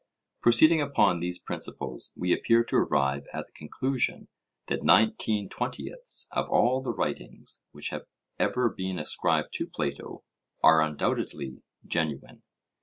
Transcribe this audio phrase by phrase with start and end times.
[0.41, 4.29] Proceeding upon these principles we appear to arrive at the conclusion
[4.65, 8.05] that nineteen twentieths of all the writings which have
[8.39, 10.23] ever been ascribed to Plato,
[10.63, 12.41] are undoubtedly genuine.